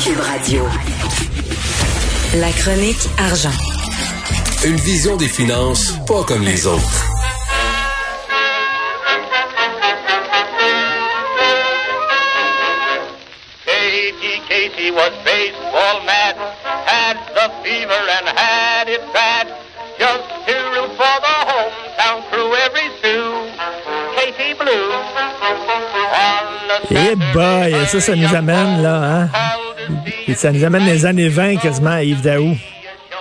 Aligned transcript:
Cube 0.00 0.20
Radio. 0.20 0.64
La 2.34 2.50
chronique 2.52 3.08
argent. 3.18 3.52
Une 4.64 4.76
vision 4.76 5.16
des 5.16 5.26
finances 5.26 5.94
pas 6.06 6.22
comme 6.22 6.42
les 6.42 6.66
autres. 6.66 7.04
Katie, 13.66 14.40
Katie 14.48 14.90
was 14.92 15.10
baseball 15.24 16.04
mad, 16.06 16.36
had 16.86 17.16
the 17.34 17.50
fever 17.64 18.02
and 18.18 18.28
had 18.38 18.88
it 18.88 19.02
bad. 19.12 19.48
Just 19.98 20.28
to 20.46 20.54
root 20.74 20.90
for 20.96 21.16
the 21.26 21.36
hometown 21.50 22.22
crew 22.30 22.54
every 22.54 22.88
Sue. 23.02 23.34
Katie 24.14 24.54
Blue. 24.54 24.92
Eh 26.90 27.14
boy, 27.32 27.86
ça, 27.88 28.00
ça 28.00 28.14
nous 28.14 28.34
amène, 28.34 28.82
là, 28.82 29.02
hein? 29.02 29.57
Et 30.28 30.34
ça 30.34 30.52
nous 30.52 30.62
amène 30.62 30.84
les 30.84 31.06
années 31.06 31.28
20 31.28 31.56
quasiment 31.56 31.90
à 31.90 32.02
Yves 32.02 32.22
Daou. 32.22 32.54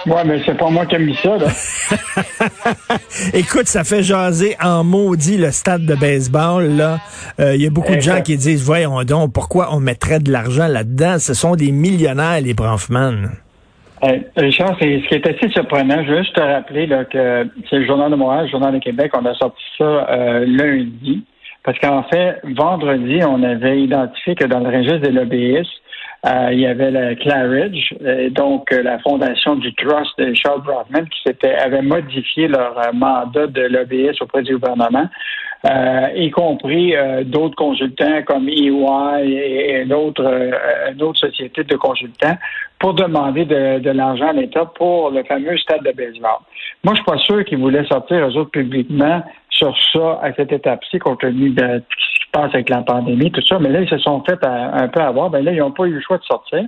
Ouais, 0.06 0.24
mais 0.26 0.42
c'est 0.46 0.58
pas 0.58 0.70
moi 0.70 0.86
qui 0.86 0.96
ai 0.96 1.00
mis 1.00 1.16
ça, 1.16 1.38
là. 1.38 1.48
Écoute, 3.34 3.68
ça 3.68 3.84
fait 3.84 4.04
jaser 4.04 4.56
en 4.62 4.84
maudit 4.84 5.38
le 5.38 5.52
stade 5.52 5.86
de 5.86 5.96
baseball, 5.96 6.66
là. 6.66 6.98
Euh, 7.40 7.56
Il 7.56 7.62
y 7.62 7.68
a 7.68 7.70
beaucoup 7.70 7.96
de 7.96 8.02
gens 8.02 8.22
qui 8.22 8.36
disent, 8.38 8.64
voyons 8.64 9.02
donc, 9.04 9.34
pourquoi 9.34 9.70
on 9.74 9.80
mettrait 9.80 10.20
de 10.20 10.32
l'argent 10.32 10.68
là-dedans? 10.68 11.18
Ce 11.20 11.34
sont 11.34 11.56
des 11.56 11.72
millionnaires, 11.72 12.42
les 12.42 12.54
Bronfman. 12.54 13.30
Euh, 14.04 14.20
Richard, 14.36 14.76
c'est 14.80 15.02
ce 15.02 15.08
qui 15.08 15.16
est 15.16 15.28
assez 15.28 15.50
surprenant. 15.50 16.04
Je 16.04 16.12
veux 16.12 16.24
juste 16.24 16.36
te 16.36 16.42
rappeler 16.42 16.88
là, 16.88 17.06
que 17.06 17.48
c'est 17.70 17.78
le 17.78 17.86
Journal 17.86 18.12
de 18.12 18.16
Montréal, 18.16 18.46
le 18.46 18.52
Journal 18.52 18.74
de 18.74 18.80
Québec, 18.80 19.12
on 19.18 19.26
a 19.26 19.34
sorti 19.34 19.64
ça 19.78 19.84
euh, 19.84 20.46
lundi. 20.46 21.24
Parce 21.64 21.80
qu'en 21.80 22.04
fait, 22.04 22.40
vendredi, 22.44 23.20
on 23.28 23.44
avait 23.44 23.82
identifié 23.82 24.36
que 24.36 24.46
dans 24.46 24.60
le 24.60 24.70
registre 24.70 25.00
des 25.00 25.12
lobbyistes, 25.12 25.82
euh, 26.26 26.50
il 26.52 26.60
y 26.60 26.66
avait 26.66 26.92
le 26.92 27.16
Claridge, 27.16 27.94
euh, 28.04 28.30
donc 28.32 28.72
euh, 28.74 28.82
la 28.82 28.98
fondation 29.00 29.56
du 29.56 29.74
Trust 29.76 30.18
de 30.18 30.34
Charles 30.34 30.64
Brockman, 30.64 31.06
qui 31.06 31.48
avait 31.48 31.82
modifié 31.84 32.48
leur 32.48 32.76
mandat 32.94 33.48
de 33.48 33.62
lobbyiste 33.62 34.22
auprès 34.22 34.42
du 34.42 34.58
gouvernement, 34.58 35.08
y 36.16 36.30
compris 36.32 36.94
d'autres 37.26 37.56
consultants 37.56 38.22
comme 38.26 38.48
EY 38.48 39.26
et, 39.26 39.86
d'autres 39.86 40.24
euh, 40.24 40.92
une 40.92 41.02
autre 41.02 41.20
société 41.20 41.64
de 41.64 41.76
consultants 41.76 42.38
pour 42.80 42.94
demander 42.94 43.46
de, 43.46 43.90
l'argent 43.90 44.30
à 44.30 44.34
l'État 44.34 44.66
pour 44.66 45.12
le 45.12 45.24
fameux 45.24 45.58
stade 45.58 45.84
de 45.84 45.92
baseball. 45.92 46.40
Moi, 46.84 46.94
je 46.94 47.02
suis 47.02 47.06
pas 47.06 47.18
sûr 47.18 47.44
qu'ils 47.46 47.58
voulaient 47.58 47.86
sortir 47.86 48.28
eux 48.28 48.38
autres 48.38 48.52
publiquement 48.52 49.24
sur 49.50 49.76
ça 49.92 50.20
à 50.22 50.32
cette 50.34 50.52
étape-ci, 50.52 51.00
compte 51.00 51.22
tenu 51.22 51.50
de 51.50 51.82
ce 51.90 52.27
avec 52.44 52.70
la 52.70 52.82
pandémie, 52.82 53.32
tout 53.32 53.42
ça. 53.42 53.60
Mais 53.60 53.70
là, 53.70 53.82
ils 53.82 53.90
se 53.90 53.98
sont 54.00 54.24
fait 54.24 54.40
un 54.46 54.88
peu 54.88 55.02
avoir. 55.02 55.30
Ben 55.30 55.44
là, 55.44 55.52
ils 55.52 55.60
n'ont 55.60 55.72
pas 55.72 55.86
eu 55.86 55.94
le 55.94 56.02
choix 56.02 56.18
de 56.18 56.24
sortir. 56.24 56.66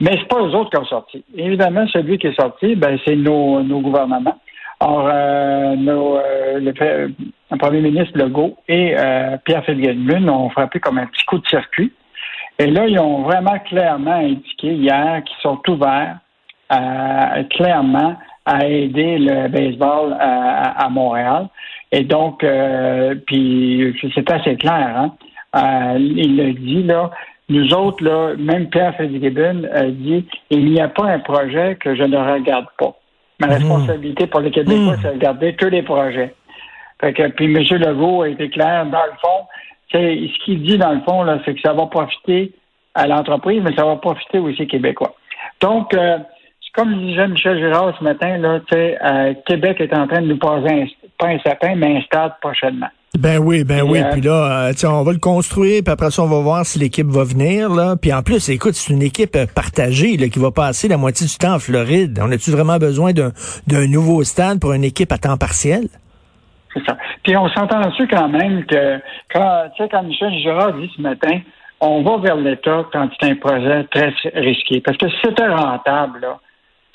Mais 0.00 0.12
c'est 0.12 0.28
pas 0.28 0.40
eux 0.40 0.54
autres 0.54 0.70
qui 0.70 0.78
ont 0.78 0.84
sorti. 0.84 1.24
Évidemment, 1.36 1.86
celui 1.88 2.18
qui 2.18 2.28
est 2.28 2.40
sorti, 2.40 2.76
ben, 2.76 2.98
c'est 3.04 3.16
nos, 3.16 3.62
nos 3.62 3.80
gouvernements. 3.80 4.38
Or, 4.80 5.08
euh, 5.08 5.74
euh, 5.76 6.60
le, 6.60 6.72
pre- 6.72 7.12
le 7.50 7.58
premier 7.58 7.80
ministre 7.80 8.16
Legault 8.16 8.56
et 8.68 8.94
euh, 8.96 9.36
Pierre 9.44 9.64
Fitzgibbon 9.64 10.28
ont 10.28 10.50
frappé 10.50 10.78
comme 10.78 10.98
un 10.98 11.06
petit 11.06 11.24
coup 11.24 11.38
de 11.38 11.48
circuit. 11.48 11.92
Et 12.60 12.66
là, 12.66 12.86
ils 12.86 13.00
ont 13.00 13.22
vraiment 13.22 13.58
clairement 13.66 14.12
indiqué 14.12 14.72
hier 14.74 15.22
qu'ils 15.24 15.36
sont 15.42 15.60
ouverts 15.68 16.18
euh, 16.72 17.42
clairement 17.50 18.16
à 18.46 18.66
aider 18.66 19.18
le 19.18 19.48
baseball 19.48 20.16
à 20.18 20.88
Montréal. 20.88 21.48
Et 21.92 22.04
donc, 22.04 22.44
euh, 22.44 23.14
puis 23.26 23.94
c'est 24.14 24.30
assez 24.30 24.56
clair, 24.56 24.92
hein? 24.96 25.14
Euh, 25.56 25.98
il 25.98 26.36
le 26.36 26.52
dit 26.52 26.82
là. 26.82 27.10
Nous 27.48 27.72
autres, 27.72 28.04
là, 28.04 28.34
même 28.36 28.68
Pierre 28.68 28.94
Fitzgibbon 28.96 29.62
a 29.72 29.84
dit 29.84 30.26
il 30.50 30.66
n'y 30.66 30.80
a 30.80 30.88
pas 30.88 31.06
un 31.06 31.18
projet 31.18 31.76
que 31.76 31.94
je 31.94 32.02
ne 32.02 32.18
regarde 32.18 32.66
pas. 32.78 32.94
Ma 33.40 33.46
responsabilité 33.46 34.26
pour 34.26 34.40
les 34.40 34.50
Québécois, 34.50 34.96
c'est 35.00 35.08
de 35.08 35.14
regarder 35.14 35.54
tous 35.56 35.70
les 35.70 35.82
projets. 35.82 36.34
Fait 37.00 37.12
que, 37.12 37.28
puis 37.28 37.46
M. 37.46 37.62
Legault 37.78 38.22
a 38.22 38.28
été 38.28 38.50
clair, 38.50 38.84
dans 38.86 39.04
le 39.04 39.12
fond, 39.22 39.46
c'est 39.90 40.16
ce 40.16 40.44
qu'il 40.44 40.62
dit 40.62 40.76
dans 40.76 40.92
le 40.92 41.00
fond, 41.00 41.22
là, 41.22 41.38
c'est 41.44 41.54
que 41.54 41.60
ça 41.60 41.72
va 41.72 41.86
profiter 41.86 42.52
à 42.94 43.06
l'entreprise, 43.06 43.62
mais 43.62 43.74
ça 43.76 43.84
va 43.84 43.96
profiter 43.96 44.38
aussi 44.40 44.62
aux 44.62 44.66
Québécois. 44.66 45.14
Donc, 45.60 45.94
euh, 45.94 46.18
comme 46.74 46.94
disait 46.98 47.28
Michel 47.28 47.58
Girard 47.58 47.94
ce 47.98 48.04
matin, 48.04 48.36
là, 48.38 48.60
euh, 48.72 49.34
Québec 49.46 49.80
est 49.80 49.94
en 49.94 50.06
train 50.06 50.22
de 50.22 50.26
nous 50.28 50.38
poser 50.38 50.68
un, 50.70 50.86
pas 51.18 51.28
un 51.28 51.38
sapin, 51.40 51.74
mais 51.76 51.96
un 51.96 52.02
stade 52.02 52.32
prochainement. 52.40 52.88
Ben 53.18 53.38
oui, 53.38 53.64
ben 53.64 53.82
oui. 53.82 54.00
euh, 54.00 54.12
Puis 54.12 54.20
là, 54.20 54.68
euh, 54.68 54.72
on 54.88 55.02
va 55.02 55.12
le 55.12 55.18
construire, 55.18 55.82
puis 55.82 55.92
après 55.92 56.10
ça, 56.10 56.22
on 56.22 56.26
va 56.28 56.40
voir 56.40 56.64
si 56.66 56.78
l'équipe 56.78 57.06
va 57.06 57.24
venir. 57.24 57.70
là. 57.70 57.96
Puis 58.00 58.12
en 58.12 58.22
plus, 58.22 58.48
écoute, 58.50 58.74
c'est 58.74 58.92
une 58.92 59.02
équipe 59.02 59.36
partagée 59.54 60.16
là, 60.16 60.28
qui 60.28 60.38
va 60.38 60.50
passer 60.50 60.88
la 60.88 60.98
moitié 60.98 61.26
du 61.26 61.34
temps 61.36 61.54
en 61.54 61.58
Floride. 61.58 62.20
On 62.22 62.30
a-tu 62.30 62.50
vraiment 62.50 62.76
besoin 62.78 63.12
d'un 63.12 63.86
nouveau 63.88 64.22
stade 64.24 64.60
pour 64.60 64.72
une 64.72 64.84
équipe 64.84 65.10
à 65.10 65.18
temps 65.18 65.36
partiel? 65.38 65.88
C'est 66.74 66.84
ça. 66.84 66.96
Puis 67.22 67.36
on 67.36 67.48
s'entend 67.48 67.80
dessus 67.80 68.06
quand 68.08 68.28
même 68.28 68.64
que 68.66 68.98
quand, 69.32 69.64
tu 69.76 69.82
sais, 69.82 69.88
quand 69.90 70.02
Michel 70.02 70.32
Girard 70.42 70.74
dit 70.74 70.90
ce 70.94 71.00
matin, 71.00 71.40
on 71.80 72.02
va 72.02 72.18
vers 72.18 72.36
l'État 72.36 72.84
quand 72.92 73.08
c'est 73.18 73.30
un 73.30 73.36
projet 73.36 73.84
très 73.90 74.12
risqué. 74.34 74.80
Parce 74.80 74.98
que 74.98 75.08
si 75.08 75.16
c'était 75.24 75.48
rentable, 75.48 76.20
là, 76.20 76.38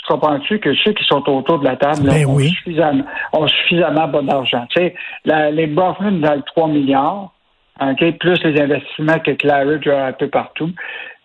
comprends-tu 0.08 0.59
que 0.59 0.74
ceux 0.75 0.94
qui 0.94 1.03
sont 1.06 1.28
autour 1.30 1.59
de 1.59 1.66
la 1.66 1.75
table 1.75 2.06
là, 2.08 2.14
Ben 2.14 2.25
ont, 2.25 2.36
oui. 2.36 2.50
suffisamment, 2.50 3.03
ont 3.34 3.47
suffisamment 3.47 4.08
bon 4.08 4.24
d'argent. 4.24 4.66
Tu 4.69 4.81
sais, 4.81 4.96
la- 5.25 5.52
les 5.52 5.68
Brockman 5.68 6.19
dans 6.19 6.36
le 6.36 6.41
3 6.41 6.68
milliards, 6.68 7.31
plus 8.19 8.44
les 8.44 8.62
investissements 8.62 9.19
que 9.19 9.31
Claridge 9.31 9.88
a 9.88 10.08
un 10.08 10.13
peu 10.13 10.28
partout. 10.28 10.69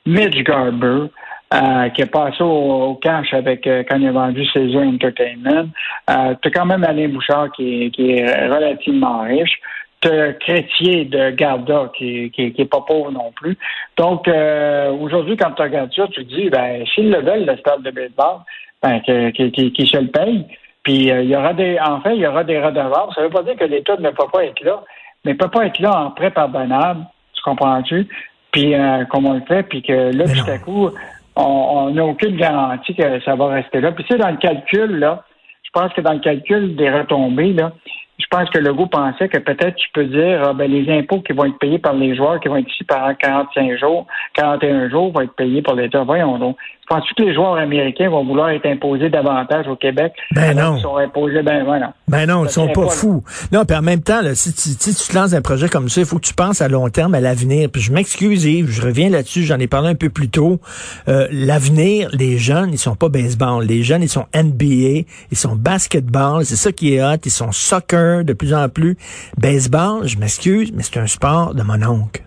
Mitch 0.06 0.42
Garber, 0.44 1.06
euh, 1.54 1.88
qui 1.90 2.02
est 2.02 2.10
passé 2.10 2.42
au, 2.42 2.46
au 2.90 2.94
cash 2.96 3.32
avec 3.34 3.66
euh, 3.66 3.82
quand 3.88 3.96
il 3.98 4.06
a 4.08 4.12
vendu 4.12 4.44
César 4.46 4.82
Entertainment. 4.82 5.68
Euh, 6.10 6.34
tu 6.42 6.48
as 6.48 6.50
quand 6.50 6.66
même 6.66 6.84
Alain 6.84 7.08
Bouchard 7.08 7.50
qui 7.52 7.84
est, 7.86 7.90
qui 7.90 8.12
est 8.12 8.46
relativement 8.48 9.22
riche. 9.22 9.58
Tu 10.08 10.38
Chrétier 10.40 11.04
de 11.04 11.30
Garda 11.30 11.90
qui, 11.96 12.30
qui, 12.30 12.52
qui 12.52 12.62
est 12.62 12.70
pas 12.70 12.80
pauvre 12.86 13.10
non 13.10 13.32
plus. 13.32 13.56
Donc 13.96 14.28
euh, 14.28 14.90
aujourd'hui, 14.92 15.36
quand 15.36 15.50
tu 15.52 15.62
regardes 15.62 15.92
ça, 15.92 16.06
tu 16.08 16.24
te 16.24 16.34
dis 16.34 16.50
ben 16.50 16.84
s'ils 16.94 17.10
le 17.10 17.20
veulent, 17.20 17.46
le 17.46 17.56
stade 17.58 17.82
de 17.82 17.90
baseball, 17.90 18.40
ben 18.82 19.00
qu'ils 19.00 19.52
qu'ils 19.52 19.86
se 19.86 19.98
le 19.98 20.08
payent. 20.08 20.46
Puis 20.82 21.10
euh, 21.10 21.22
il 21.22 21.30
y 21.30 21.36
aura 21.36 21.52
des 21.52 21.78
en 21.80 22.00
fait, 22.00 22.14
il 22.14 22.22
y 22.22 22.26
aura 22.26 22.44
des 22.44 22.58
redevables. 22.58 23.12
Ça 23.14 23.22
veut 23.22 23.30
pas 23.30 23.42
dire 23.42 23.56
que 23.56 23.64
l'État 23.64 23.96
ne 23.96 24.10
peut 24.10 24.26
pas 24.32 24.44
être 24.44 24.62
là, 24.62 24.82
mais 25.24 25.34
peut 25.34 25.50
pas 25.50 25.66
être 25.66 25.78
là 25.80 26.06
en 26.06 26.10
prêt 26.10 26.30
pardonnable. 26.30 27.04
Tu 27.34 27.42
comprends-tu? 27.42 28.08
Puis 28.52 28.74
euh, 28.74 29.04
comme 29.06 29.26
on 29.26 29.34
le 29.34 29.44
fait, 29.46 29.62
puis 29.64 29.82
que 29.82 30.12
là, 30.16 30.24
tout 30.24 30.50
à 30.50 30.58
coup, 30.58 30.90
on 31.36 31.90
n'a 31.90 32.04
aucune 32.04 32.36
garantie 32.36 32.94
que 32.94 33.20
ça 33.20 33.36
va 33.36 33.48
rester 33.48 33.80
là. 33.80 33.92
Puis 33.92 34.04
tu 34.04 34.12
sais, 34.12 34.18
dans 34.18 34.30
le 34.30 34.38
calcul, 34.38 34.98
là, 34.98 35.24
je 35.62 35.70
pense 35.72 35.92
que 35.92 36.00
dans 36.00 36.14
le 36.14 36.20
calcul 36.20 36.76
des 36.76 36.90
retombées, 36.90 37.52
là, 37.52 37.72
je 38.18 38.26
pense 38.30 38.50
que 38.50 38.58
le 38.58 38.74
goût 38.74 38.86
pensait 38.86 39.28
que 39.28 39.38
peut-être 39.38 39.76
tu 39.76 39.88
peux 39.94 40.04
dire 40.04 40.42
ah, 40.44 40.52
ben, 40.52 40.70
les 40.70 40.90
impôts 40.92 41.20
qui 41.20 41.32
vont 41.32 41.44
être 41.44 41.58
payés 41.58 41.78
par 41.78 41.94
les 41.94 42.16
joueurs 42.16 42.40
qui 42.40 42.48
vont 42.48 42.56
être 42.56 42.68
ici 42.68 42.84
pendant 42.84 43.14
45 43.14 43.78
jours, 43.78 44.06
41 44.34 44.90
jours 44.90 45.12
vont 45.12 45.20
être 45.20 45.34
payés 45.34 45.62
par 45.62 45.76
l'État. 45.76 46.02
Voyons 46.02 46.38
donc. 46.38 46.56
Je 46.90 46.96
pense 46.96 47.04
que 47.12 47.22
les 47.22 47.34
joueurs 47.34 47.56
américains 47.58 48.08
vont 48.08 48.24
vouloir 48.24 48.48
être 48.48 48.64
imposés 48.64 49.10
davantage 49.10 49.68
au 49.68 49.76
Québec? 49.76 50.14
Ben 50.34 50.56
non. 50.56 50.72
qu'ils 50.74 50.82
sont 50.82 50.96
imposés, 50.96 51.42
ben 51.42 51.62
voilà. 51.64 51.92
Ben 52.08 52.26
non, 52.26 52.44
ils 52.46 52.50
sont 52.50 52.68
pas 52.68 52.88
fous. 52.88 53.22
Non, 53.52 53.66
puis 53.66 53.76
en 53.76 53.82
même 53.82 54.00
temps, 54.00 54.22
là, 54.22 54.34
si, 54.34 54.54
tu- 54.54 54.70
si 54.70 54.94
tu 54.94 55.12
te 55.12 55.14
lances 55.14 55.34
un 55.34 55.42
projet 55.42 55.68
comme 55.68 55.90
ça, 55.90 56.00
il 56.00 56.06
faut 56.06 56.16
que 56.16 56.24
tu 56.24 56.32
penses 56.32 56.62
à 56.62 56.68
long 56.68 56.88
terme, 56.88 57.14
à 57.14 57.20
l'avenir. 57.20 57.68
Puis 57.70 57.82
je 57.82 57.92
m'excuse, 57.92 58.46
Yves, 58.46 58.70
je 58.70 58.80
reviens 58.80 59.10
là-dessus, 59.10 59.42
j'en 59.42 59.58
ai 59.58 59.66
parlé 59.66 59.88
un 59.90 59.94
peu 59.96 60.08
plus 60.08 60.30
tôt. 60.30 60.60
Euh, 61.08 61.28
l'avenir, 61.30 62.08
les 62.14 62.38
jeunes, 62.38 62.70
ils 62.72 62.78
sont 62.78 62.96
pas 62.96 63.10
baseball. 63.10 63.66
Les 63.66 63.82
jeunes, 63.82 64.02
ils 64.02 64.08
sont 64.08 64.24
NBA, 64.34 65.04
ils 65.30 65.36
sont 65.36 65.56
basketball, 65.56 66.46
c'est 66.46 66.56
ça 66.56 66.72
qui 66.72 66.94
est 66.94 67.02
hot, 67.04 67.18
ils 67.24 67.30
sont 67.30 67.52
soccer 67.52 68.24
de 68.24 68.32
plus 68.32 68.54
en 68.54 68.70
plus. 68.70 68.96
Baseball, 69.36 70.06
je 70.08 70.16
m'excuse, 70.18 70.72
mais 70.74 70.82
c'est 70.82 70.98
un 70.98 71.06
sport 71.06 71.54
de 71.54 71.62
mon 71.62 71.82
oncle. 71.86 72.22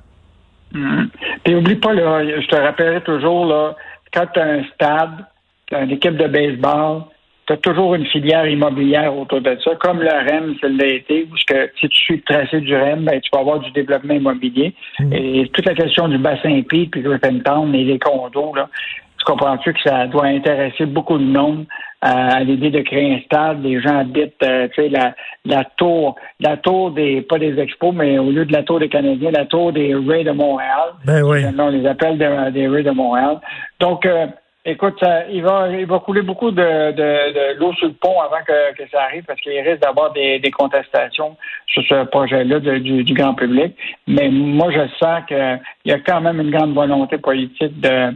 Mhm. 0.74 1.10
Puis 1.44 1.56
oublie 1.56 1.76
pas, 1.76 1.94
là, 1.94 2.24
je 2.24 2.48
te 2.48 2.56
rappellerai 2.56 3.02
toujours, 3.02 3.46
là, 3.46 3.76
quand 4.14 4.26
tu 4.34 4.40
as 4.40 4.46
un 4.46 4.64
stade, 4.74 5.26
tu 5.68 5.76
as 5.76 5.84
une 5.84 5.92
équipe 5.92 6.18
de 6.18 6.28
baseball, 6.28 7.04
tu 7.48 7.54
as 7.54 7.58
toujours 7.58 7.96
une 7.96 8.06
filière 8.06 8.48
immobilière 8.48 9.16
autour 9.18 9.42
de 9.42 9.58
ça, 9.64 9.76
comme 9.76 10.02
le 10.02 10.10
REM, 10.10 10.56
c'est 10.62 10.70
l'a 10.70 10.88
été, 10.88 11.28
parce 11.30 11.44
que 11.46 11.72
si 11.80 11.90
tu 11.90 11.98
suis 11.98 12.16
le 12.18 12.22
tracé 12.22 12.62
du 12.62 12.76
REM, 12.76 13.06
ben, 13.06 13.20
tu 13.20 13.30
vas 13.34 13.40
avoir 13.40 13.60
du 13.60 13.72
développement 13.72 14.14
immobilier. 14.14 14.74
Et 15.12 15.50
toute 15.54 15.66
la 15.66 15.74
question 15.74 16.08
du 16.08 16.18
bassin 16.18 16.62
Pete, 16.70 16.92
puis 16.92 17.02
Griffintown 17.02 17.74
et 17.74 17.84
les 17.84 18.00
condos, 18.00 18.54
là, 18.56 18.70
tu 19.18 19.26
comprends-tu 19.26 19.74
que 19.74 19.82
ça 19.82 20.08
doit 20.08 20.26
intéresser 20.26 20.86
beaucoup 20.86 21.18
de 21.18 21.24
monde 21.24 21.66
à 22.02 22.40
l'idée 22.44 22.72
de 22.72 22.82
créer 22.82 23.14
un 23.16 23.20
stade. 23.22 23.64
Les 23.64 23.80
gens 23.80 24.00
habitent, 24.00 24.42
euh, 24.44 24.68
tu 24.74 24.82
sais, 24.82 24.90
la, 24.90 25.14
la 25.46 25.64
tour, 25.78 26.16
la 26.40 26.58
tour 26.58 26.92
des, 26.92 27.22
pas 27.22 27.38
des 27.38 27.60
expos, 27.60 27.94
mais 27.94 28.18
au 28.18 28.32
lieu 28.32 28.46
de 28.46 28.54
la 28.54 28.64
tour 28.64 28.80
des 28.80 28.90
Canadiens, 28.90 29.32
la 29.32 29.46
tour 29.46 29.72
des 29.72 29.94
Rays 29.94 30.24
de 30.24 30.32
Montréal. 30.32 30.90
Ben 31.06 31.22
oui. 31.24 31.46
On 31.58 31.70
les 31.70 31.86
appelle 31.88 32.18
des, 32.18 32.52
des 32.52 32.68
Rays 32.68 32.84
de 32.84 32.92
Montréal. 32.92 33.40
Donc, 33.80 34.06
euh, 34.06 34.26
écoute, 34.66 34.96
ça- 35.00 35.28
il 35.30 35.42
va, 35.44 35.68
il 35.70 35.86
va 35.86 36.00
couler 36.00 36.22
beaucoup 36.24 36.52
de, 36.52 36.92
de, 36.92 37.34
de 37.54 37.60
l'eau 37.60 37.74
sur 37.74 37.88
le 37.88 37.94
pont 37.94 38.20
avant 38.20 38.44
que, 38.48 38.76
que 38.76 38.90
ça 38.90 39.04
arrive 39.04 39.24
parce 39.26 39.40
qu'il 39.42 39.54
risque 39.60 39.82
d'avoir 39.82 40.12
des, 40.14 40.40
des 40.40 40.52
contestations 40.52 41.36
sur 41.68 41.84
ce 41.84 42.04
projet-là 42.06 42.60
du, 42.60 43.04
du 43.04 43.14
grand 43.14 43.34
public. 43.36 43.76
Mais 44.08 44.30
moi, 44.30 44.72
je 44.72 44.88
sens 45.00 45.24
qu'il 45.28 45.60
y 45.86 45.92
a 45.92 46.00
quand 46.00 46.22
même 46.22 46.40
une 46.42 46.52
grande 46.52 46.74
volonté 46.74 47.18
politique 47.18 47.80
de 47.80 48.12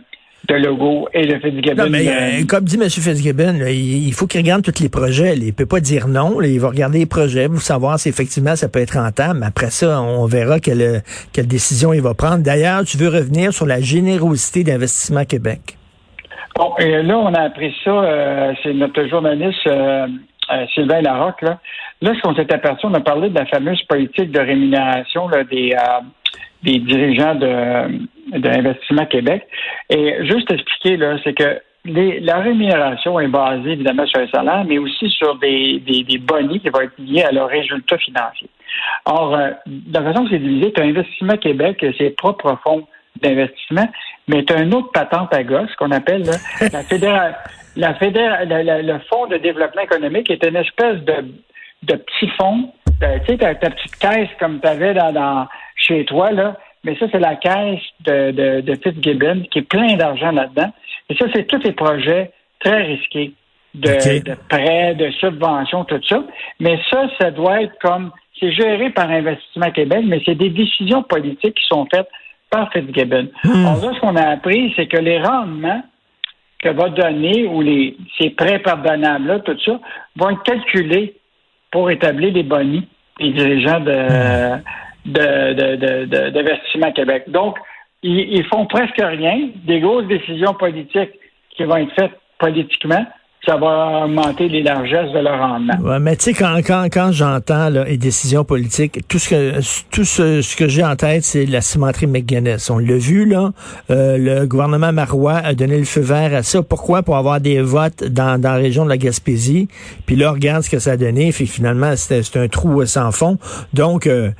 de 0.48 0.56
Legault 0.56 1.08
et 1.14 1.26
de 1.26 1.40
Fitzgibbon. 1.40 1.84
Non, 1.84 1.90
mais 1.90 2.08
euh, 2.08 2.46
comme 2.48 2.64
dit 2.64 2.76
M. 2.76 2.90
Fitzgibbon, 2.90 3.60
là, 3.60 3.72
il, 3.72 4.08
il 4.08 4.14
faut 4.14 4.28
qu'il 4.28 4.42
regarde 4.42 4.64
tous 4.64 4.82
les 4.82 4.90
projets. 4.90 5.36
là. 5.36 5.44
Il 5.46 5.54
peut 5.54 5.66
pas 5.66 5.80
dire 5.80 6.08
non. 6.08 6.40
là. 6.40 6.48
Il 6.48 6.60
va 6.60 6.70
regarder 6.70 7.00
les 7.00 7.06
projets 7.06 7.48
pour 7.48 7.62
savoir 7.62 8.00
si 8.00 8.10
effectivement 8.10 8.56
ça 8.56 8.70
peut 8.70 8.80
être 8.80 8.98
rentable. 8.98 9.40
Mais 9.40 9.48
Après 9.48 9.70
ça, 9.70 10.02
on 10.02 10.26
verra 10.26 10.60
quelle, 10.60 11.02
quelle 11.34 11.48
décision 11.48 11.94
il 11.94 12.02
va 12.02 12.14
prendre. 12.14 12.44
D'ailleurs, 12.44 12.84
tu 12.84 12.98
veux 12.98 13.10
revenir 13.10 13.54
sur 13.54 13.66
la 13.66 13.82
générosité 13.82 14.64
d'Investissement 14.64 15.26
Québec? 15.26 15.78
Bon, 16.58 16.74
et 16.80 17.02
là, 17.04 17.18
on 17.18 17.34
a 17.34 17.42
appris 17.42 17.76
ça, 17.84 17.92
euh, 17.92 18.54
c'est 18.64 18.74
notre 18.74 19.06
journaliste 19.08 19.68
euh, 19.68 20.08
euh, 20.52 20.66
Sylvain 20.74 21.02
Larocque. 21.02 21.42
Là, 21.42 21.60
là 22.02 22.14
ce 22.16 22.22
qu'on 22.22 22.34
s'est 22.36 22.52
aperçu, 22.54 22.86
on 22.86 22.94
a 22.94 23.02
parlé 23.02 23.30
de 23.30 23.36
la 23.36 23.46
fameuse 23.46 23.82
politique 23.84 24.32
de 24.32 24.40
rémunération 24.40 25.30
euh, 25.34 25.44
des 26.64 26.80
dirigeants 26.80 27.36
de, 27.36 28.00
de 28.28 28.50
Investissement 28.50 29.06
Québec. 29.06 29.48
Et 29.90 30.26
juste 30.26 30.52
expliquer, 30.52 30.98
là, 30.98 31.18
c'est 31.24 31.34
que 31.34 31.62
les, 31.86 32.20
la 32.20 32.38
rémunération 32.40 33.20
est 33.20 33.28
basée 33.28 33.74
évidemment 33.74 34.08
sur 34.08 34.20
un 34.20 34.28
salaire, 34.30 34.64
mais 34.68 34.80
aussi 34.80 35.08
sur 35.10 35.36
des, 35.36 35.80
des, 35.86 36.04
des 36.04 36.18
bonnies 36.18 36.60
qui 36.60 36.70
vont 36.70 36.82
être 36.82 36.98
liés 36.98 37.22
à 37.24 37.32
leurs 37.32 37.50
résultats 37.50 37.98
financiers. 38.00 38.50
Or, 39.06 39.36
euh, 39.36 39.52
la 39.94 40.02
façon 40.02 40.24
que 40.24 40.32
c'est 40.32 40.40
divisé, 40.40 40.74
tu 40.74 40.82
as 40.82 40.86
Investissement 40.86 41.38
Québec, 41.38 41.86
ses 41.98 42.10
propres 42.12 42.58
fonds 42.64 42.88
d'investissement, 43.22 43.88
mais 44.28 44.44
tu 44.44 44.54
as 44.54 44.62
une 44.62 44.74
autre 44.74 44.92
patente 44.92 45.34
à 45.34 45.44
gosse 45.44 45.74
qu'on 45.76 45.92
appelle 45.92 46.24
là, 46.24 46.34
la 46.74 46.82
fédéra- 46.84 47.36
la 47.78 47.94
fédéra- 47.94 48.44
la- 48.46 48.64
la- 48.64 48.82
le 48.82 49.00
Fonds 49.10 49.28
de 49.28 49.38
développement 49.38 49.82
économique, 49.84 50.26
qui 50.26 50.34
est 50.34 50.46
une 50.46 50.56
espèce 50.56 50.98
de, 51.06 51.14
de 51.84 51.96
petit 51.96 52.28
fonds. 52.38 52.74
Euh, 53.04 53.20
tu 53.20 53.34
sais, 53.34 53.38
ta, 53.38 53.54
ta 53.56 53.70
petite 53.70 53.96
caisse 53.98 54.30
comme 54.40 54.60
tu 54.60 54.68
avais 54.68 54.94
dans, 54.96 55.12
dans- 55.14 55.48
chez 55.76 56.04
toi, 56.06 56.32
là, 56.32 56.58
mais 56.86 56.96
ça, 56.98 57.08
c'est 57.12 57.20
la 57.20 57.36
caisse 57.36 57.82
de, 58.06 58.32
de, 58.32 58.62
de 58.62 58.76
Fitzgibbon, 58.76 59.44
qui 59.52 59.60
est 59.60 59.68
plein 59.68 59.96
d'argent 59.96 60.32
là-dedans. 60.32 60.72
Et 61.10 61.16
ça, 61.16 61.26
c'est 61.34 61.48
tous 61.48 61.62
les 61.64 61.72
projets 61.72 62.32
très 62.60 62.84
risqués 62.84 63.34
de, 63.74 64.36
prêts, 64.48 64.96
de 64.96 65.10
subventions, 65.20 65.84
tout 65.84 66.00
ça. 66.08 66.24
Mais 66.60 66.80
ça, 66.90 67.08
ça 67.20 67.32
doit 67.32 67.64
être 67.64 67.78
comme 67.82 68.12
c'est 68.40 68.52
géré 68.52 68.92
par 68.92 69.10
Investissement 69.10 69.72
Québec, 69.72 70.04
mais 70.06 70.22
c'est 70.26 70.36
des 70.36 70.50
décisions 70.50 71.04
politiques 71.04 71.56
qui 71.56 71.68
sont 71.68 71.88
faites 71.94 72.08
par 72.50 72.72
Fitzgibbon. 72.72 73.30
Alors 73.44 73.82
là, 73.82 73.92
ce 73.96 74.00
qu'on 74.00 74.16
a 74.16 74.30
appris, 74.30 74.72
c'est 74.76 74.88
que 74.88 74.98
les 74.98 75.20
rendements 75.20 75.82
que 76.60 76.70
va 76.70 76.90
donner 76.90 77.48
ou 77.48 77.62
les 77.62 77.98
ces 78.20 78.30
prêts 78.30 78.60
pardonnables, 78.60 79.28
là, 79.28 79.40
tout 79.40 79.58
ça, 79.66 79.80
vont 80.16 80.30
être 80.30 80.44
calculés 80.44 81.16
pour 81.72 81.90
établir 81.90 82.34
les 82.34 82.44
bonnies 82.44 82.88
des 83.20 83.32
dirigeants 83.32 83.80
de, 83.80 84.60
de, 85.06 85.54
de, 85.54 85.76
de- 86.06 86.92
Québec. 86.96 87.24
Donc, 87.28 87.58
ils, 88.04 88.38
ils 88.38 88.46
font 88.46 88.66
presque 88.66 88.98
rien. 88.98 89.50
Des 89.66 89.80
grosses 89.80 90.08
décisions 90.08 90.54
politiques 90.54 91.12
qui 91.56 91.64
vont 91.64 91.78
être 91.78 91.94
faites 91.96 92.12
politiquement, 92.40 93.06
ça 93.46 93.58
va 93.58 94.06
augmenter 94.06 94.50
les 94.50 94.64
largesses 94.64 95.12
de 95.14 95.20
leur 95.20 95.38
rendement. 95.38 95.76
Ouais, 95.82 96.00
mais 96.00 96.16
tu 96.16 96.26
sais, 96.26 96.34
quand, 96.34 96.58
quand, 96.66 96.88
quand 96.92 97.12
j'entends 97.12 97.70
les 97.70 97.98
décisions 97.98 98.44
politiques, 98.44 99.08
tout 99.08 99.20
ce 99.20 99.30
que 99.30 99.92
tout 99.92 100.04
ce, 100.04 100.58
que 100.58 100.68
j'ai 100.68 100.84
en 100.84 100.96
tête, 100.96 101.24
c'est 101.24 101.46
la 101.46 101.62
cimenterie 101.62 102.08
McGuinness. 102.08 102.70
On 102.72 102.80
l'a 102.80 102.98
vu, 102.98 103.26
là. 103.26 103.52
euh, 103.92 104.18
le 104.18 104.48
gouvernement 104.48 104.92
marois 104.92 105.36
a 105.36 105.54
donné 105.54 105.78
le 105.78 105.86
feu 105.86 106.02
vert 106.02 106.34
à 106.34 106.42
ça. 106.42 106.64
Pourquoi? 106.64 107.04
Pour 107.04 107.18
avoir 107.18 107.40
des 107.40 107.62
votes 107.62 108.04
dans, 108.04 108.42
dans 108.42 108.54
la 108.54 108.58
région 108.58 108.84
de 108.84 108.90
la 108.90 108.98
Gaspésie. 108.98 109.68
Puis 110.08 110.16
là, 110.16 110.32
regarde 110.32 110.64
ce 110.64 110.70
que 110.72 110.80
ça 110.80 110.94
a 110.94 110.98
donné. 110.98 111.32
Que 111.32 111.46
finalement, 111.46 111.96
c'était 111.96 112.24
c'est 112.24 112.40
un 112.40 112.48
trou 112.48 112.84
sans 112.86 113.12
fond. 113.12 113.38
Donc, 113.74 114.08
euh, 114.08 114.32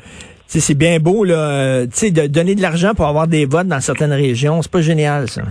c'est 0.48 0.78
bien 0.78 1.00
beau, 1.00 1.24
là, 1.24 1.36
euh, 1.36 1.84
tu 1.86 1.92
sais, 1.94 2.12
de 2.12 2.28
donner 2.28 2.56
de 2.56 2.62
l'argent 2.62 2.94
pour 2.96 3.06
avoir 3.06 3.28
des 3.28 3.46
votes 3.46 3.68
dans 3.68 3.80
certaines 3.80 4.14
régions. 4.14 4.62
C'est 4.62 4.72
pas 4.72 4.82
génial, 4.82 5.28
ça. 5.28 5.42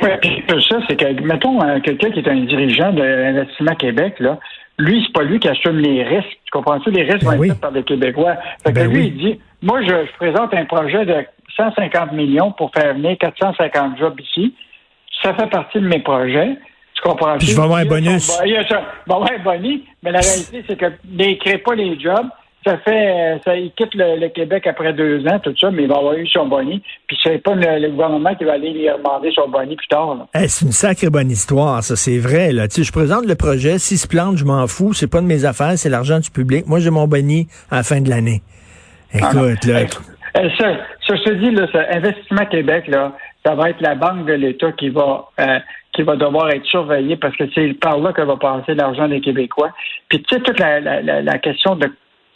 Oui, 0.00 0.08
puis 0.20 0.42
ça, 0.68 0.76
c'est 0.88 0.96
que, 0.96 1.22
mettons, 1.22 1.60
euh, 1.62 1.80
quelqu'un 1.80 2.10
qui 2.10 2.20
est 2.20 2.28
un 2.28 2.44
dirigeant 2.44 2.92
de 2.92 3.02
l'Investissement 3.02 3.74
Québec, 3.74 4.14
là, 4.20 4.38
lui, 4.78 5.02
c'est 5.04 5.12
pas 5.12 5.24
lui 5.24 5.40
qui 5.40 5.48
assume 5.48 5.78
les 5.78 6.04
risques. 6.04 6.38
Tu 6.44 6.50
comprends-tu? 6.52 6.90
Les 6.92 7.02
risques 7.02 7.24
Ben 7.24 7.32
vont 7.32 7.38
oui. 7.38 7.50
être 7.50 7.60
par 7.60 7.72
les 7.72 7.82
Québécois. 7.82 8.36
Fait 8.64 8.72
que 8.72 8.76
Ben 8.78 8.88
lui, 8.88 9.00
oui. 9.00 9.12
il 9.16 9.18
dit, 9.18 9.40
moi, 9.60 9.82
je, 9.82 9.88
je 9.88 10.16
présente 10.16 10.54
un 10.54 10.64
projet 10.66 11.04
de 11.04 11.16
150 11.56 12.12
millions 12.12 12.52
pour 12.52 12.70
faire 12.72 12.94
venir 12.94 13.18
450 13.18 13.98
jobs 13.98 14.20
ici. 14.20 14.54
Ça 15.22 15.34
fait 15.34 15.48
partie 15.50 15.80
de 15.80 15.88
mes 15.88 15.98
projets. 15.98 16.56
Tu 16.94 17.02
comprends-tu? 17.02 17.38
Puis 17.38 17.48
je 17.48 17.56
vais 17.56 17.62
avoir 17.62 17.78
un 17.80 17.84
bonus. 17.84 18.38
Il 18.44 18.52
y 18.52 18.56
a 18.56 18.66
ça. 18.68 18.82
Il 19.06 19.10
va 19.10 19.16
avoir 19.16 19.32
un 19.32 19.42
bonus, 19.42 19.80
mais 20.04 20.12
la 20.12 20.20
réalité, 20.20 20.64
c'est 20.68 20.76
que 20.78 20.86
ne 20.86 21.34
crée 21.34 21.58
pas 21.58 21.74
les 21.74 21.98
jobs. 21.98 22.28
Ça 22.66 22.76
fait, 22.78 23.40
ça, 23.44 23.56
il 23.56 23.70
quitte 23.72 23.94
le, 23.94 24.18
le 24.18 24.28
Québec 24.28 24.66
après 24.66 24.92
deux 24.92 25.26
ans, 25.28 25.38
tout 25.38 25.54
ça, 25.58 25.70
mais 25.70 25.84
il 25.84 25.88
va 25.88 25.96
avoir 25.98 26.14
eu 26.14 26.26
son 26.26 26.46
boni. 26.46 26.82
Puis 27.06 27.16
c'est 27.22 27.38
pas 27.38 27.54
le, 27.54 27.78
le 27.80 27.90
gouvernement 27.90 28.34
qui 28.34 28.44
va 28.44 28.54
aller 28.54 28.72
lui 28.72 28.86
demander 28.86 29.30
son 29.32 29.48
boni 29.48 29.76
plus 29.76 29.86
tard. 29.86 30.26
Eh, 30.34 30.48
c'est 30.48 30.66
une 30.66 30.72
sacrée 30.72 31.08
bonne 31.08 31.30
histoire, 31.30 31.82
ça, 31.82 31.94
c'est 31.96 32.18
vrai. 32.18 32.52
Là. 32.52 32.66
Je 32.68 32.92
présente 32.92 33.26
le 33.26 33.36
projet, 33.36 33.78
s'il 33.78 33.96
se 33.96 34.08
plante, 34.08 34.36
je 34.36 34.44
m'en 34.44 34.66
fous, 34.66 34.92
c'est 34.92 35.10
pas 35.10 35.20
de 35.20 35.26
mes 35.26 35.44
affaires, 35.44 35.78
c'est 35.78 35.88
l'argent 35.88 36.18
du 36.18 36.30
public. 36.30 36.66
Moi, 36.66 36.80
j'ai 36.80 36.90
mon 36.90 37.06
boni 37.06 37.46
à 37.70 37.76
la 37.76 37.82
fin 37.84 38.00
de 38.00 38.10
l'année. 38.10 38.42
Ah. 39.14 39.30
Écoute, 39.32 39.64
là, 39.64 39.86
ça, 40.34 40.74
ça, 41.06 41.14
je 41.16 41.22
te 41.22 41.30
dis, 41.34 41.50
là, 41.52 41.66
ça, 41.72 41.80
Investissement 41.90 42.44
Québec, 42.46 42.88
là, 42.88 43.12
ça 43.46 43.54
va 43.54 43.70
être 43.70 43.80
la 43.80 43.94
banque 43.94 44.26
de 44.26 44.34
l'État 44.34 44.72
qui 44.72 44.90
va 44.90 45.26
euh, 45.40 45.58
qui 45.92 46.02
va 46.02 46.16
devoir 46.16 46.50
être 46.50 46.66
surveillée 46.66 47.16
parce 47.16 47.36
que 47.36 47.44
c'est 47.54 47.72
par 47.80 47.98
là 47.98 48.12
que 48.12 48.22
va 48.22 48.36
passer 48.36 48.74
l'argent 48.74 49.08
des 49.08 49.20
Québécois. 49.20 49.70
Puis 50.08 50.22
tu 50.22 50.34
sais, 50.34 50.42
toute 50.42 50.58
la, 50.60 50.80
la, 50.80 51.00
la, 51.00 51.22
la 51.22 51.38
question 51.38 51.76
de 51.76 51.90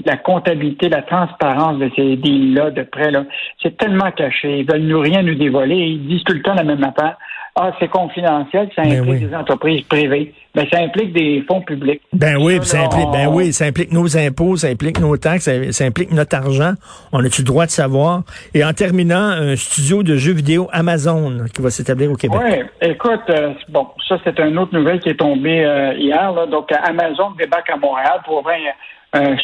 la 0.04 0.16
comptabilité, 0.16 0.88
la 0.88 1.02
transparence 1.02 1.78
de 1.78 1.90
ces 1.94 2.16
deals-là, 2.16 2.70
de 2.70 2.82
prêts, 2.82 3.10
là, 3.10 3.24
c'est 3.62 3.76
tellement 3.76 4.10
caché. 4.10 4.60
Ils 4.60 4.66
veulent 4.70 4.82
nous 4.82 5.00
rien 5.00 5.22
nous 5.22 5.34
dévoiler. 5.34 5.76
Ils 5.76 6.06
disent 6.06 6.24
tout 6.24 6.34
le 6.34 6.42
temps 6.42 6.54
la 6.54 6.64
même 6.64 6.82
affaire. 6.82 7.16
Ah, 7.54 7.70
c'est 7.78 7.88
confidentiel, 7.88 8.70
ça 8.74 8.80
Ben 8.82 9.00
implique 9.00 9.20
oui. 9.22 9.26
des 9.28 9.34
entreprises 9.34 9.82
privées. 9.82 10.32
Mais 10.54 10.66
ça 10.72 10.80
implique 10.80 11.12
des 11.12 11.44
fonds 11.46 11.60
publics. 11.60 12.00
ben 12.14 12.36
oui, 12.38 12.58
ça 12.62 12.78
là, 12.78 12.84
implique, 12.84 13.10
ben 13.12 13.28
oui, 13.28 13.52
ça 13.52 13.66
implique 13.66 13.92
nos 13.92 14.16
impôts, 14.16 14.56
ça 14.56 14.68
implique 14.68 14.98
nos 14.98 15.16
taxes, 15.18 15.44
ça, 15.44 15.70
ça 15.70 15.84
implique 15.84 16.12
notre 16.12 16.34
argent. 16.34 16.72
On 17.12 17.22
a-tu 17.22 17.42
le 17.42 17.46
droit 17.46 17.66
de 17.66 17.70
savoir? 17.70 18.22
Et 18.54 18.64
en 18.64 18.72
terminant, 18.72 19.20
un 19.20 19.54
studio 19.56 20.02
de 20.02 20.16
jeux 20.16 20.32
vidéo 20.32 20.68
Amazon 20.72 21.44
qui 21.54 21.60
va 21.60 21.68
s'établir 21.68 22.10
au 22.10 22.16
Québec. 22.16 22.40
Oui, 22.42 22.88
écoute, 22.88 23.20
euh, 23.28 23.52
bon, 23.68 23.86
ça 24.08 24.16
c'est 24.24 24.38
une 24.40 24.58
autre 24.58 24.74
nouvelle 24.74 25.00
qui 25.00 25.10
est 25.10 25.18
tombée 25.18 25.62
euh, 25.62 25.92
hier. 25.94 26.32
Là. 26.32 26.46
Donc, 26.46 26.70
Amazon 26.72 27.32
débarque 27.38 27.68
à 27.68 27.76
Montréal 27.76 28.20
pour 28.24 28.38
ouvrir 28.38 28.58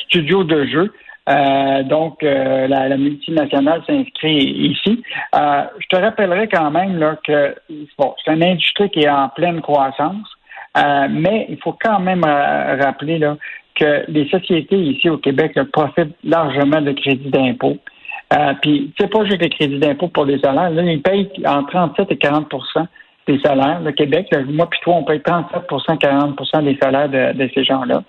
studio 0.06 0.44
de 0.44 0.64
jeux. 0.66 0.92
Euh, 1.28 1.82
donc, 1.82 2.22
euh, 2.22 2.66
la, 2.68 2.88
la 2.88 2.96
multinationale 2.96 3.82
s'inscrit 3.86 4.38
ici. 4.38 5.02
Euh, 5.34 5.62
je 5.78 5.86
te 5.88 5.96
rappellerai 5.96 6.48
quand 6.48 6.70
même 6.70 6.98
là, 6.98 7.16
que 7.22 7.54
bon, 7.98 8.14
c'est 8.24 8.32
une 8.32 8.42
industrie 8.42 8.88
qui 8.90 9.00
est 9.00 9.10
en 9.10 9.28
pleine 9.28 9.60
croissance, 9.60 10.26
euh, 10.78 11.06
mais 11.10 11.46
il 11.50 11.58
faut 11.58 11.76
quand 11.78 12.00
même 12.00 12.24
euh, 12.26 12.76
rappeler 12.82 13.18
là, 13.18 13.36
que 13.74 14.04
les 14.08 14.26
sociétés 14.30 14.78
ici 14.78 15.10
au 15.10 15.18
Québec 15.18 15.52
là, 15.54 15.64
profitent 15.70 16.16
largement 16.24 16.80
de 16.80 16.92
crédits 16.92 17.30
d'impôt. 17.30 17.76
Puis, 18.60 18.92
c'est 18.98 19.10
pas 19.10 19.24
juste 19.24 19.40
les 19.40 19.48
crédits 19.48 19.78
d'impôt 19.78 20.08
pour 20.08 20.26
les 20.26 20.38
salaires. 20.40 20.70
Là, 20.70 20.82
ils 20.82 21.00
payent 21.00 21.30
entre 21.46 21.70
37 21.70 22.10
et 22.10 22.16
40% 22.16 22.86
des 23.26 23.38
salaires. 23.40 23.80
Le 23.80 23.92
Québec, 23.92 24.26
là, 24.32 24.40
moi 24.46 24.68
puis 24.68 24.78
toi, 24.82 24.96
on 24.96 25.04
paye 25.04 25.20
37% 25.20 25.98
40% 25.98 26.64
des 26.64 26.76
salaires 26.76 27.08
de, 27.08 27.38
de 27.38 27.50
ces 27.54 27.64
gens-là. 27.64 28.02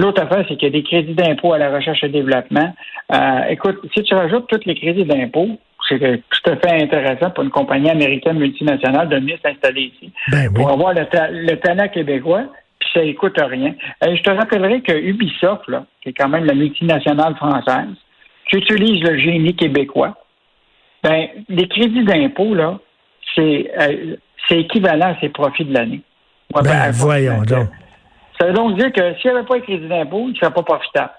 L'autre 0.00 0.22
affaire, 0.22 0.44
c'est 0.48 0.56
qu'il 0.56 0.68
y 0.68 0.72
a 0.72 0.78
des 0.80 0.82
crédits 0.82 1.14
d'impôt 1.14 1.52
à 1.52 1.58
la 1.58 1.70
recherche 1.76 2.02
et 2.04 2.08
développement. 2.08 2.74
Euh, 3.12 3.40
écoute, 3.50 3.78
si 3.94 4.02
tu 4.02 4.14
rajoutes 4.14 4.46
tous 4.48 4.64
les 4.64 4.74
crédits 4.74 5.04
d'impôt, 5.04 5.48
c'est 5.88 5.98
tout 5.98 6.50
à 6.50 6.56
fait 6.56 6.82
intéressant 6.82 7.30
pour 7.30 7.44
une 7.44 7.50
compagnie 7.50 7.90
américaine 7.90 8.38
multinationale 8.38 9.08
de 9.08 9.16
venir 9.16 9.38
s'installer 9.44 9.92
ici 9.92 10.12
Ben 10.30 10.48
oui. 10.48 10.54
pour 10.54 10.70
avoir 10.70 10.94
le, 10.94 11.04
ta- 11.06 11.30
le 11.30 11.54
talent 11.56 11.88
québécois, 11.88 12.44
puis 12.78 12.88
ça 12.94 13.00
coûte 13.18 13.38
rien. 13.38 13.74
Euh, 14.04 14.14
je 14.16 14.22
te 14.22 14.30
rappellerai 14.30 14.80
que 14.82 14.92
Ubisoft, 14.92 15.68
là, 15.68 15.84
qui 16.02 16.10
est 16.10 16.12
quand 16.12 16.28
même 16.28 16.44
la 16.44 16.54
multinationale 16.54 17.34
française, 17.36 17.94
qui 18.48 18.56
utilise 18.56 19.02
le 19.02 19.18
génie 19.18 19.54
québécois, 19.54 20.16
ben, 21.02 21.26
les 21.48 21.66
crédits 21.68 22.04
d'impôt, 22.04 22.54
là, 22.54 22.78
c'est 23.34 23.70
euh, 23.80 24.16
équivalent 24.50 25.14
à 25.14 25.20
ses 25.20 25.28
profits 25.28 25.64
de 25.64 25.74
l'année. 25.74 26.00
Ouais, 26.54 26.62
Ben, 26.64 26.90
voyons 26.92 27.42
donc. 27.42 27.68
Ça 28.40 28.46
veut 28.46 28.54
donc 28.54 28.78
dire 28.78 28.90
que 28.92 29.14
s'il 29.20 29.30
n'y 29.30 29.36
avait 29.36 29.46
pas 29.46 29.58
de 29.58 29.64
crédit 29.64 29.86
d'impôt, 29.86 30.24
il 30.26 30.32
ne 30.32 30.36
serait 30.36 30.52
pas 30.52 30.62
profitable. 30.62 31.10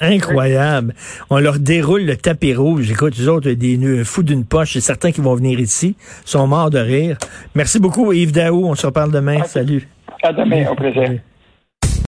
Incroyable. 0.00 0.94
On 1.30 1.38
leur 1.38 1.58
déroule 1.58 2.04
le 2.04 2.16
tapis 2.16 2.54
rouge. 2.54 2.90
Écoute, 2.90 3.16
les 3.16 3.28
autres, 3.28 3.50
des 3.50 4.04
fous 4.04 4.22
d'une 4.22 4.44
poche. 4.44 4.72
C'est 4.72 4.80
certains 4.80 5.12
qui 5.12 5.20
vont 5.20 5.34
venir 5.34 5.60
ici. 5.60 5.96
sont 6.24 6.46
morts 6.46 6.70
de 6.70 6.78
rire. 6.78 7.16
Merci 7.54 7.78
beaucoup, 7.78 8.12
Yves 8.12 8.32
Daou. 8.32 8.66
On 8.66 8.74
se 8.74 8.86
reparle 8.86 9.12
demain. 9.12 9.44
Salut. 9.44 9.86
À 10.22 10.32
demain, 10.32 10.66
au 10.70 10.74
plaisir. 10.74 11.20